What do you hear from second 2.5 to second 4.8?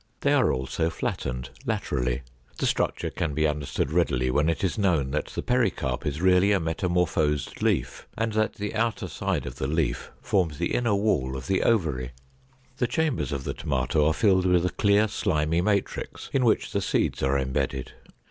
The structure can be understood readily when it is